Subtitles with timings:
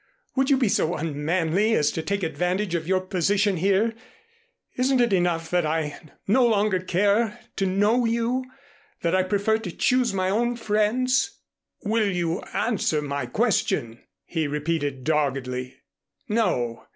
[0.35, 3.93] "Would you be so unmanly as to take advantage of your position here?
[4.75, 8.43] Isn't it enough that I no longer care to know you,
[9.03, 11.39] that I prefer to choose my own friends?"
[11.83, 15.77] "Will you answer my question?" he repeated doggedly.
[16.27, 16.85] "No.